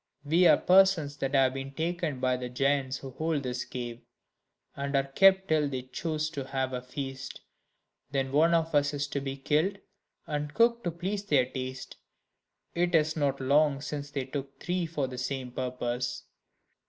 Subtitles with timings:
[0.25, 4.01] We are persons that have been taken by the giants who hold this cave,
[4.75, 7.41] and are kept till they choose to have a feast;
[8.09, 9.77] then one of us is to be killed,
[10.25, 11.97] and cooked to please their taste.
[12.73, 16.23] It is not long since they took three for the same purpose."